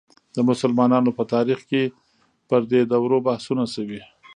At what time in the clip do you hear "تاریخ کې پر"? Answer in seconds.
1.33-2.61